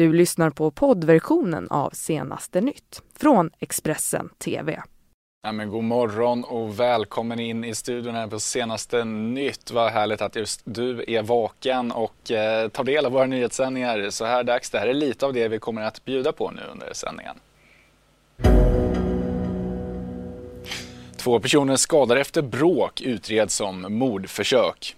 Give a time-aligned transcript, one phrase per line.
[0.00, 4.82] Du lyssnar på poddversionen av Senaste nytt från Expressen TV.
[5.42, 9.70] Ja, men god morgon och välkommen in i studion här på Senaste nytt.
[9.70, 14.24] Vad härligt att just du är vaken och eh, tar del av våra nyhetssändningar så
[14.24, 14.70] här dags.
[14.70, 17.36] Det här är lite av det vi kommer att bjuda på nu under sändningen.
[21.16, 24.96] Två personer skadade efter bråk utreds som mordförsök.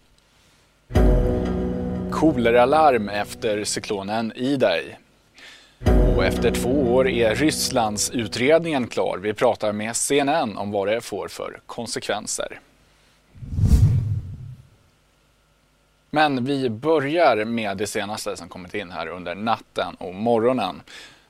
[2.22, 4.96] Koleralarm efter cyklonen Idai.
[6.16, 9.18] Och efter två år är Rysslands utredningen klar.
[9.22, 12.60] Vi pratar med CNN om vad det får för konsekvenser.
[16.10, 20.82] Men vi börjar med det senaste som kommit in här under natten och morgonen.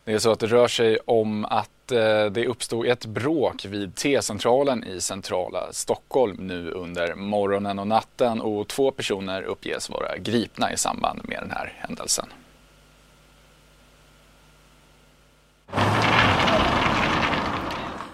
[0.05, 3.95] Det är så att det rör sig om att Eh, det uppstod ett bråk vid
[3.95, 10.73] T-centralen i centrala Stockholm nu under morgonen och natten och två personer uppges vara gripna
[10.73, 12.27] i samband med den här händelsen.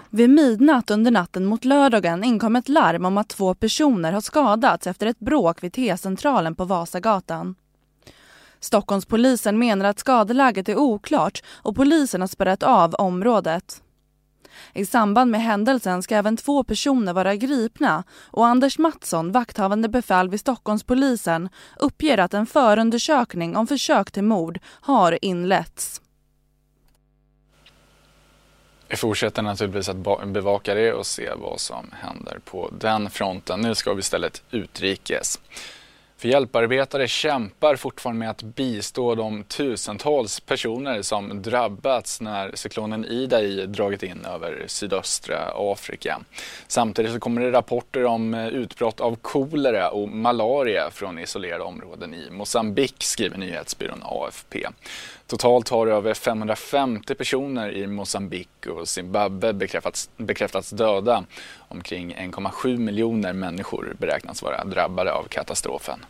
[0.09, 4.87] Vid midnatt under natten mot lördagen inkom ett larm om att två personer har skadats
[4.87, 7.55] efter ett bråk vid T-centralen på Vasagatan.
[8.59, 13.81] Stockholmspolisen menar att skadeläget är oklart och polisen har spärrat av området.
[14.73, 20.29] I samband med händelsen ska även två personer vara gripna och Anders Mattsson, vakthavande befäl
[20.29, 26.01] vid Stockholmspolisen, uppger att en förundersökning om försök till mord har inletts.
[28.87, 33.61] Vi fortsätter naturligtvis att bevaka det och se vad som händer på den fronten.
[33.61, 35.39] Nu ska vi istället utrikes.
[36.19, 43.65] För hjälparbetare kämpar fortfarande med att bistå de tusentals personer som drabbats när cyklonen Idai
[43.65, 46.19] dragit in över sydöstra Afrika.
[46.67, 52.13] Samtidigt så kommer det rapporter om eh, utbrott av kolera och malaria från isolerade områden
[52.13, 54.67] i Mosambik, skriver nyhetsbyrån AFP.
[55.27, 61.23] Totalt har över 550 personer i Mosambik och Zimbabwe bekräftats, bekräftats döda.
[61.69, 66.05] Omkring 1,7 miljoner människor beräknas vara drabbade av katastrofen.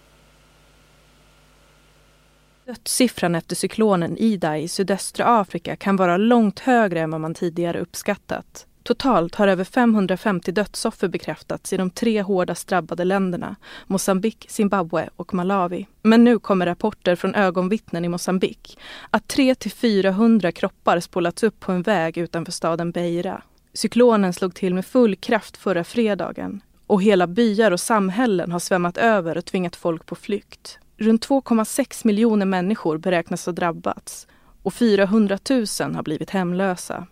[2.66, 7.80] Dödssiffran efter cyklonen Ida i sydöstra Afrika kan vara långt högre än vad man tidigare
[7.80, 8.66] uppskattat.
[8.84, 13.56] Totalt har över 550 dödsoffer bekräftats i de tre hårdast drabbade länderna,
[13.88, 15.88] Mosambik, Zimbabwe och Malawi.
[16.02, 18.80] Men nu kommer rapporter från ögonvittnen i Mosambik
[19.10, 23.42] att 300-400 kroppar spolats upp på en väg utanför staden Beira.
[23.74, 28.98] Cyklonen slog till med full kraft förra fredagen och hela byar och samhällen har svämmat
[28.98, 30.80] över och tvingat folk på flykt.
[30.98, 34.28] Runt 2,6 miljoner människor beräknas ha drabbats
[34.64, 35.60] och 400 000
[35.96, 37.08] har blivit hemlösa.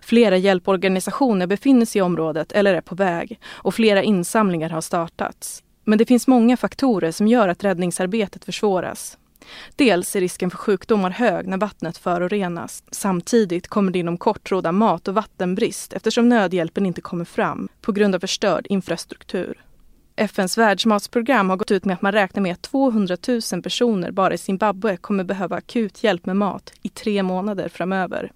[0.00, 5.62] Flera hjälporganisationer befinner sig i området eller är på väg och flera insamlingar har startats.
[5.84, 9.18] Men det finns många faktorer som gör att räddningsarbetet försvåras.
[9.76, 12.82] Dels är risken för sjukdomar hög när vattnet förorenas.
[12.90, 17.92] Samtidigt kommer det inom kort råda mat och vattenbrist eftersom nödhjälpen inte kommer fram på
[17.92, 19.64] grund av förstörd infrastruktur.
[20.16, 23.16] FNs världsmatsprogram har gått ut med att man räknar med att 200
[23.52, 28.32] 000 personer bara i Zimbabwe kommer behöva akut hjälp med mat i tre månader framöver.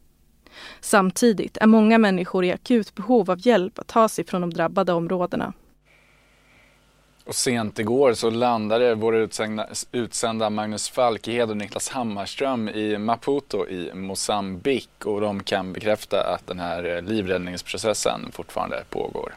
[0.80, 4.92] Samtidigt är många människor i akut behov av hjälp att ta sig från de drabbade
[4.92, 5.52] områdena.
[7.26, 13.68] Och sent igår så landade våra utsända, utsända Magnus Falkehed och Niklas Hammarström i Maputo
[13.68, 19.34] i Mosambik och de kan bekräfta att den här eh, livräddningsprocessen fortfarande pågår.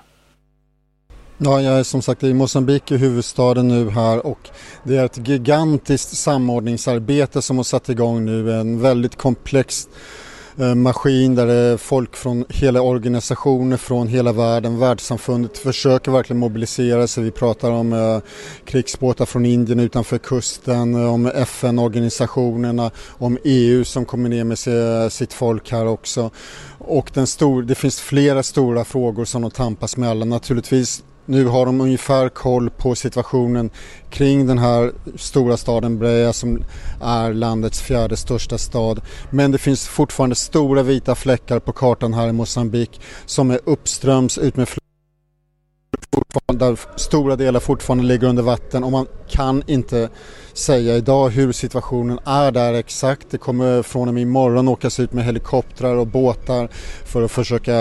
[1.38, 4.50] Ja, jag är som sagt i Mosambik i huvudstaden nu här och
[4.84, 8.54] det är ett gigantiskt samordningsarbete som har satt igång nu.
[8.54, 9.88] En väldigt komplex
[10.58, 16.40] Eh, maskin där det är folk från hela organisationer från hela världen, världssamfundet försöker verkligen
[16.40, 17.24] mobilisera sig.
[17.24, 18.20] Vi pratar om eh,
[18.66, 25.72] krigsbåtar från Indien utanför kusten, om FN-organisationerna, om EU som kommer ner med sitt folk
[25.72, 26.32] här också.
[26.78, 30.26] Och den stor, det finns flera stora frågor som de tampas med alla.
[30.26, 33.70] Naturligtvis nu har de ungefär koll på situationen
[34.10, 36.64] kring den här stora staden Breja som
[37.02, 39.02] är landets fjärde största stad.
[39.30, 44.38] Men det finns fortfarande stora vita fläckar på kartan här i Mosambik som är uppströms
[44.38, 44.68] utmed
[46.48, 50.10] där stora delar fortfarande ligger under vatten och man kan inte
[50.54, 53.28] säga idag hur situationen är där exakt.
[53.30, 56.70] Det kommer från och med imorgon åkas ut med helikoptrar och båtar
[57.06, 57.74] för att försöka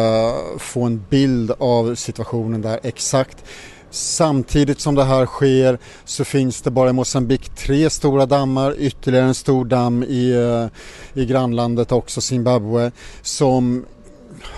[0.59, 3.45] få en bild av situationen där exakt.
[3.91, 9.27] Samtidigt som det här sker så finns det bara i Mosambik tre stora dammar, ytterligare
[9.27, 13.87] en stor damm i, eh, i grannlandet också, Zimbabwe, som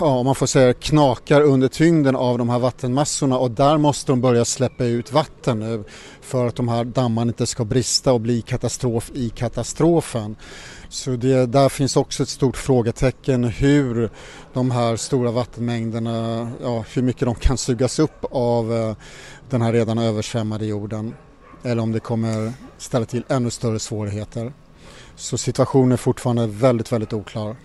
[0.00, 4.12] ja, om man får säga knakar under tyngden av de här vattenmassorna och där måste
[4.12, 5.84] de börja släppa ut vatten nu
[6.20, 10.36] för att de här dammarna inte ska brista och bli katastrof i katastrofen.
[10.88, 14.10] Så det, där finns också ett stort frågetecken hur
[14.52, 18.96] de här stora vattenmängderna, ja, hur mycket de kan sugas upp av eh,
[19.50, 21.14] den här redan översvämmade jorden.
[21.62, 24.52] Eller om det kommer ställa till ännu större svårigheter.
[25.16, 27.56] Så situationen är fortfarande väldigt, väldigt oklar.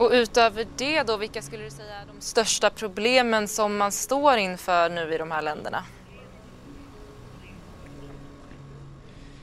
[0.00, 4.36] Och utöver det då, vilka skulle du säga är de största problemen som man står
[4.36, 5.84] inför nu i de här länderna?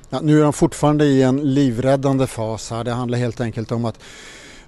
[0.10, 2.84] Ja, nu är de fortfarande i en livräddande fas här.
[2.84, 4.00] Det handlar helt enkelt om att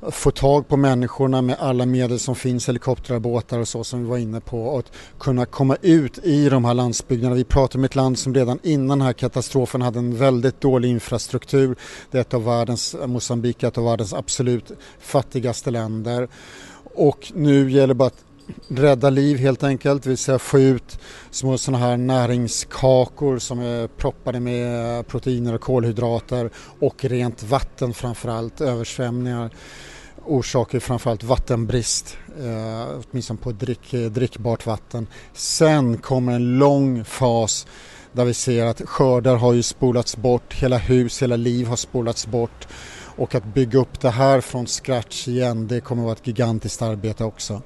[0.02, 4.10] få tag på människorna med alla medel som finns, helikoptrar, båtar och så som vi
[4.10, 7.36] var inne på och att kunna komma ut i de här landsbygderna.
[7.36, 10.90] Vi pratar om ett land som redan innan den här katastrofen hade en väldigt dålig
[10.90, 11.76] infrastruktur.
[12.12, 16.28] Det är ett av världens, Mosambik ett av världens absolut fattigaste länder.
[16.96, 18.24] Och nu gäller det bara att
[18.68, 21.00] rädda liv helt enkelt, det vill säga få ut
[21.32, 26.50] små sådana här näringskakor som är proppade med proteiner och kolhydrater
[26.80, 29.52] och rent vatten framförallt, översvämningar
[30.26, 35.08] orsakar framförallt vattenbrist, eh, åtminstone på drick, drickbart vatten.
[35.34, 37.68] Sen kommer en lång fas
[38.12, 42.28] där vi ser att skördar har ju spolats bort, hela hus, hela liv har spolats
[42.28, 42.68] bort
[43.20, 46.82] och att bygga upp det här från scratch igen det kommer att vara ett gigantiskt
[46.82, 47.62] arbete också.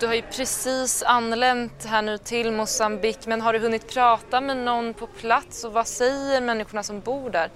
[0.00, 4.56] Du har ju precis anlänt här nu till Mosambik men har du hunnit prata med
[4.56, 5.64] någon på plats?
[5.64, 7.50] Och vad säger människorna som bor där?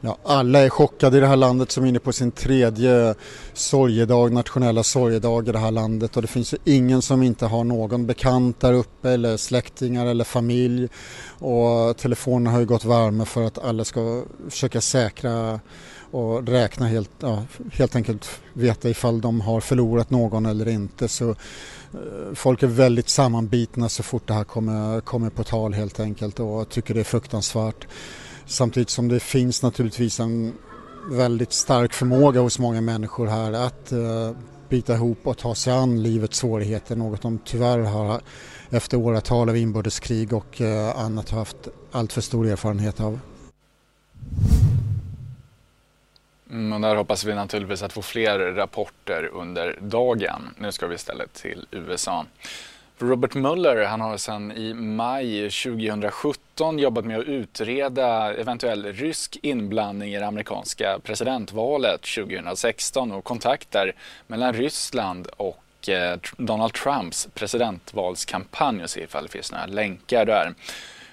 [0.00, 3.14] Ja, alla är chockade i det här landet som är inne på sin tredje
[3.52, 6.16] sorgedag, nationella sorgedag i det här landet.
[6.16, 10.24] Och det finns ju ingen som inte har någon bekant där uppe eller släktingar eller
[10.24, 10.88] familj.
[11.38, 15.60] Och telefonerna har ju gått varma för att alla ska försöka säkra
[16.12, 21.08] och räkna helt, ja, helt enkelt veta ifall de har förlorat någon eller inte.
[21.08, 26.00] Så eh, folk är väldigt sammanbitna så fort det här kommer, kommer på tal helt
[26.00, 27.86] enkelt och tycker det är fruktansvärt.
[28.46, 30.52] Samtidigt som det finns naturligtvis en
[31.10, 34.30] väldigt stark förmåga hos många människor här att eh,
[34.68, 38.20] bita ihop och ta sig an livets svårigheter, något de tyvärr har
[38.70, 43.20] efter åratal av inbördeskrig och eh, annat haft allt för stor erfarenhet av.
[46.52, 50.54] Mm, och där hoppas vi naturligtvis att få fler rapporter under dagen.
[50.58, 52.26] Nu ska vi istället till USA.
[52.98, 60.14] Robert Mueller han har sedan i maj 2017 jobbat med att utreda eventuell rysk inblandning
[60.14, 63.92] i det amerikanska presidentvalet 2016 och kontakter
[64.26, 70.54] mellan Ryssland och eh, Donald Trumps presidentvalskampanj och se ifall det finns några länkar där.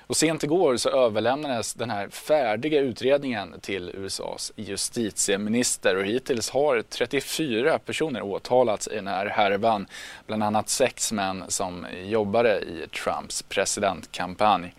[0.09, 6.81] Och sent igår så överlämnades den här färdiga utredningen till USAs justitieminister och hittills har
[6.81, 9.87] 34 personer åtalats i den här härvan.
[10.27, 14.73] Bland annat sex män som jobbade i Trumps presidentkampanj.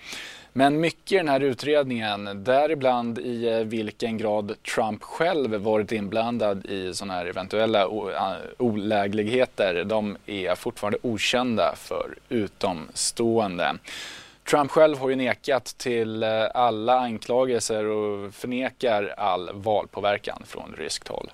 [0.52, 6.66] Men mycket i den här utredningen, däribland i eh, vilken grad Trump själv varit inblandad
[6.66, 13.76] i sådana här eventuella eh, olägligheter, de är fortfarande okända för utomstående.
[14.50, 21.08] Trump själv har ju nekat till eh, alla anklagelser och förnekar all valpåverkan från ryskt
[21.08, 21.30] håll.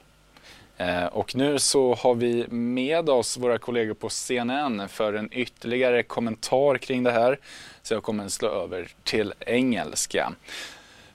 [0.76, 6.02] Eh, och nu så har vi med oss våra kollegor på CNN för en ytterligare
[6.02, 7.38] kommentar kring det här.
[7.82, 10.32] Så jag kommer slå över till engelska.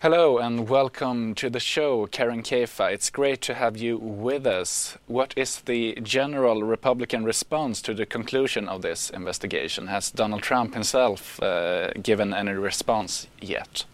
[0.01, 2.91] Hello and welcome to the show, Karen Kefa.
[2.91, 4.97] It's great to have you with us.
[5.05, 9.85] What is the general Republican response to the conclusion of this investigation?
[9.85, 13.85] Has Donald Trump himself uh, given any response yet?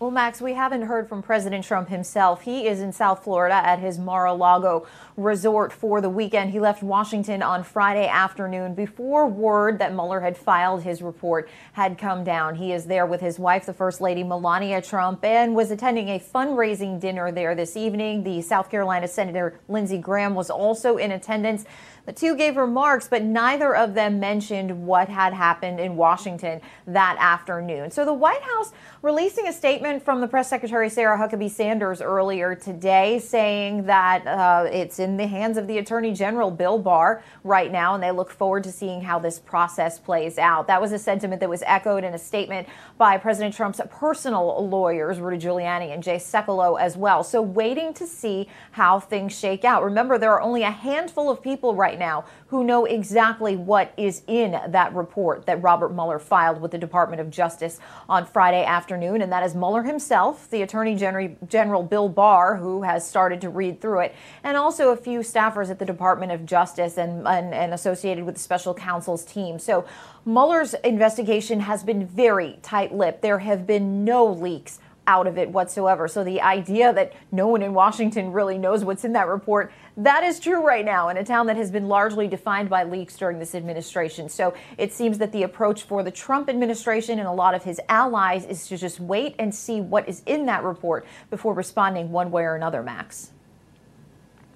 [0.00, 2.42] Well, Max, we haven't heard from President Trump himself.
[2.42, 4.86] He is in South Florida at his Mar a Lago
[5.16, 6.52] resort for the weekend.
[6.52, 11.98] He left Washington on Friday afternoon before word that Mueller had filed his report had
[11.98, 12.54] come down.
[12.54, 16.20] He is there with his wife, the First Lady Melania Trump, and was attending a
[16.20, 18.22] fundraising dinner there this evening.
[18.22, 21.64] The South Carolina Senator Lindsey Graham was also in attendance.
[22.08, 27.18] The two gave remarks, but neither of them mentioned what had happened in Washington that
[27.20, 27.90] afternoon.
[27.90, 28.72] So the White House
[29.02, 34.66] releasing a statement from the press secretary Sarah Huckabee Sanders earlier today saying that uh,
[34.72, 38.30] it's in the hands of the Attorney General Bill Barr right now, and they look
[38.30, 40.66] forward to seeing how this process plays out.
[40.66, 45.20] That was a sentiment that was echoed in a statement by President Trump's personal lawyers,
[45.20, 47.22] Rudy Giuliani and Jay Sekulow, as well.
[47.22, 49.84] So waiting to see how things shake out.
[49.84, 53.92] Remember, there are only a handful of people right right now who know exactly what
[53.96, 57.78] is in that report that Robert Mueller filed with the Department of Justice
[58.08, 63.06] on Friday afternoon, and that is Mueller himself, the Attorney General Bill Barr, who has
[63.06, 66.96] started to read through it, and also a few staffers at the Department of Justice
[66.96, 69.58] and, and, and associated with the special counsel's team.
[69.58, 69.84] So
[70.24, 73.20] Mueller's investigation has been very tight lipped.
[73.22, 74.78] There have been no leaks
[75.08, 76.06] out of it whatsoever.
[76.06, 80.22] So the idea that no one in Washington really knows what's in that report, that
[80.22, 83.40] is true right now in a town that has been largely defined by leaks during
[83.40, 84.28] this administration.
[84.28, 87.80] So it seems that the approach for the Trump administration and a lot of his
[87.88, 92.30] allies is to just wait and see what is in that report before responding one
[92.30, 93.32] way or another, Max.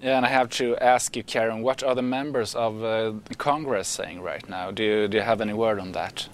[0.01, 3.87] Yeah, and I have to ask you, Karen, what are the members of uh, Congress
[3.87, 4.71] saying right now?
[4.71, 6.29] Do you, do you have any word on that?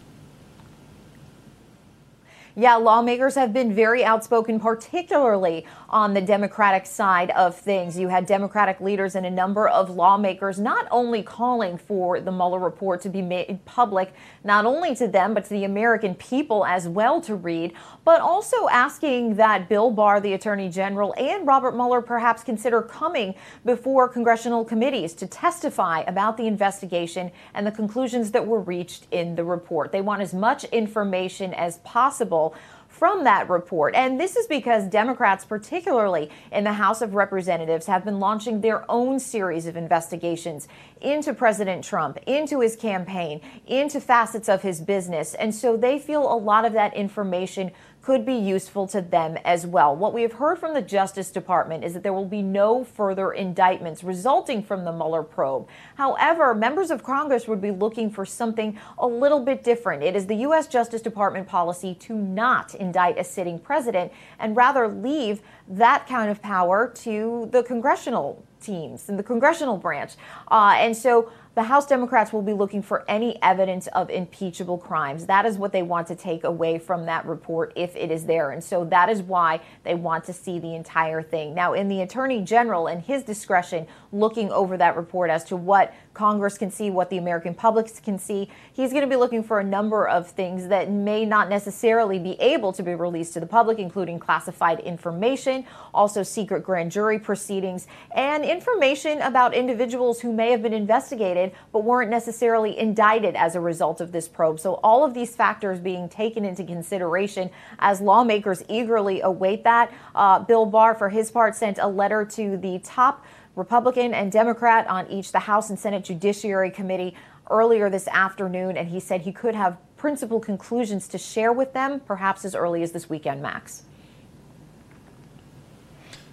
[2.56, 7.98] Yeah, lawmakers have been very outspoken, particularly on the Democratic side of things.
[7.98, 12.60] You had Democratic leaders and a number of lawmakers not only calling for the Mueller
[12.60, 16.88] report to be made public, not only to them, but to the American people as
[16.88, 17.74] well to read,
[18.06, 23.34] but also asking that Bill Barr, the Attorney General, and Robert Mueller perhaps consider coming
[23.66, 29.36] before congressional committees to testify about the investigation and the conclusions that were reached in
[29.36, 29.92] the report.
[29.92, 32.56] They want as much information as possible
[33.00, 33.96] from that report.
[33.96, 38.84] And this is because Democrats, particularly in the House of Representatives, have been launching their
[38.92, 40.68] own series of investigations
[41.00, 45.34] into President Trump, into his campaign, into facets of his business.
[45.34, 49.66] And so they feel a lot of that information could be useful to them as
[49.66, 49.96] well.
[49.96, 53.32] What we have heard from the Justice Department is that there will be no further
[53.32, 55.68] indictments resulting from the Mueller probe.
[55.96, 60.04] However, members of Congress would be looking for something a little bit different.
[60.04, 60.68] It is the U.S.
[60.68, 66.42] Justice Department policy to not indict a sitting president and rather leave that kind of
[66.42, 70.14] power to the congressional teams and the congressional branch.
[70.50, 75.26] Uh, and so the House Democrats will be looking for any evidence of impeachable crimes.
[75.26, 78.52] That is what they want to take away from that report if it is there.
[78.52, 81.54] And so that is why they want to see the entire thing.
[81.54, 85.94] Now, in the Attorney General and his discretion, looking over that report as to what
[86.14, 89.60] Congress can see, what the American public can see, he's going to be looking for
[89.60, 93.46] a number of things that may not necessarily be able to be released to the
[93.46, 100.52] public, including classified information, also secret grand jury proceedings, and information about individuals who may
[100.52, 104.60] have been investigated but weren't necessarily indicted as a result of this probe.
[104.60, 107.50] So, all of these factors being taken into consideration
[107.80, 109.92] as lawmakers eagerly await that.
[110.16, 113.26] Uh, Bill Barr, for his part, sent a letter to the top
[113.60, 117.14] Republican and Democrat on each the House and Senate Judiciary Committee
[117.52, 122.00] earlier this afternoon, and he said he could have principal conclusions to share with them
[122.00, 123.84] perhaps as early as this weekend, Max.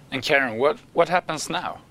[0.09, 1.81] And Karen, what, what happens now?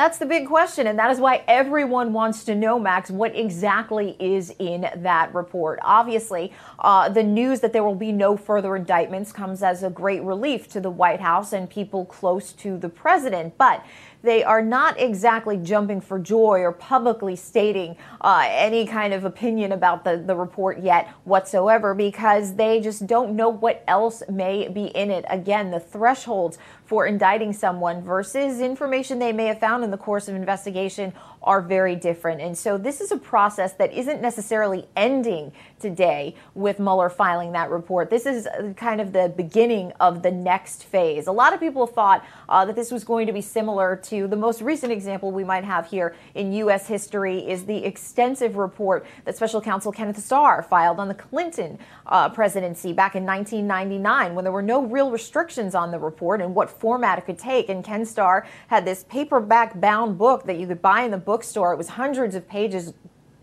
[0.00, 4.16] That's the big question, and that is why everyone wants to know, Max, what exactly
[4.18, 5.78] is in that report.
[5.82, 10.22] Obviously, uh, the news that there will be no further indictments comes as a great
[10.22, 13.58] relief to the White House and people close to the president.
[13.58, 13.84] But
[14.22, 19.72] they are not exactly jumping for joy or publicly stating uh, any kind of opinion
[19.72, 24.86] about the, the report yet whatsoever because they just don't know what else may be
[24.86, 25.24] in it.
[25.28, 30.28] Again, the thresholds for indicting someone versus information they may have found in the course
[30.28, 31.12] of investigation
[31.42, 32.40] are very different.
[32.40, 37.70] And so this is a process that isn't necessarily ending today with Mueller filing that
[37.70, 38.10] report.
[38.10, 38.46] This is
[38.76, 41.28] kind of the beginning of the next phase.
[41.28, 44.36] A lot of people thought uh, that this was going to be similar to the
[44.36, 46.88] most recent example we might have here in U.S.
[46.88, 52.28] history is the extensive report that Special Counsel Kenneth Starr filed on the Clinton uh,
[52.28, 56.68] presidency back in 1999 when there were no real restrictions on the report and what
[56.68, 57.68] format it could take.
[57.68, 61.72] And Ken Starr had this paperback bound book that you could buy in the bookstore.
[61.72, 62.92] It was hundreds of pages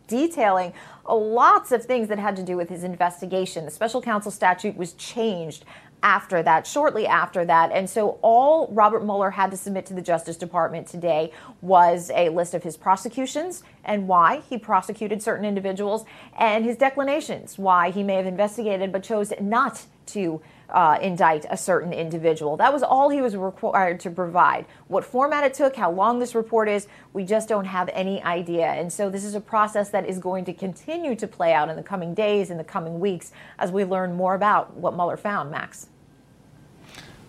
[0.07, 0.73] detailing
[1.07, 3.63] lots of things that had to do with his investigation.
[3.65, 5.63] The special counsel statute was changed
[6.03, 7.71] after that, shortly after that.
[7.71, 12.29] And so all Robert Mueller had to submit to the Justice Department today was a
[12.29, 16.05] list of his prosecutions and why he prosecuted certain individuals
[16.37, 21.57] and his declinations, why he may have investigated but chose not to uh, indict a
[21.57, 22.57] certain individual.
[22.57, 24.65] That was all he was required to provide.
[24.87, 28.67] What format it took, how long this report is, we just don't have any idea.
[28.67, 31.75] And so this is a process that is going to continue to play out in
[31.75, 35.51] the coming days, in the coming weeks, as we learn more about what Mueller found.
[35.51, 35.87] Max.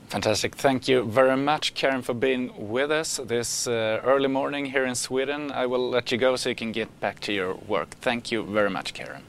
[0.09, 0.55] Fantastic.
[0.55, 4.95] Thank you very much, Karen, for being with us this uh, early morning here in
[4.95, 5.53] Sweden.
[5.53, 7.91] I will let you go so you can get back to your work.
[8.01, 9.23] Thank you very much, Karen.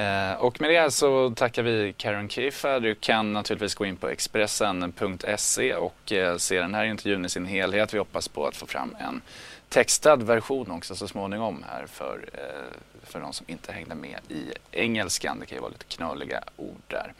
[0.00, 2.80] Eh, och med det så tackar vi Karen Kiffa.
[2.80, 7.46] Du kan naturligtvis gå in på Expressen.se och eh, se den här intervjun i sin
[7.46, 7.94] helhet.
[7.94, 9.20] Vi hoppas på att få fram en
[9.68, 14.44] textad version också så småningom här för, eh, för de som inte hängde med i
[14.70, 15.40] engelskan.
[15.40, 17.12] Det kan ju vara lite knöliga ord där.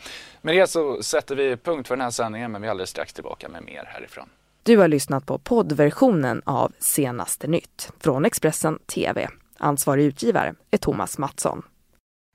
[0.42, 3.12] Med det så sätter vi punkt för den här sändningen men vi är alldeles strax
[3.12, 4.28] tillbaka med mer härifrån.
[4.62, 9.28] Du har lyssnat på poddversionen av Senaste nytt från Expressen TV.
[9.58, 11.62] Ansvarig utgivare är Thomas Mattsson.